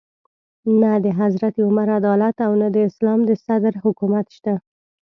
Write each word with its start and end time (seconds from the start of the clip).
نه 0.81 0.91
د 1.03 1.05
حضرت 1.19 1.55
عمر 1.65 1.87
عدالت 1.99 2.35
او 2.47 2.51
نه 2.61 2.67
د 2.75 2.77
اسلام 2.89 3.19
د 3.25 3.31
صدر 3.45 3.73
حکومت 3.85 4.25
شته. 4.37 4.53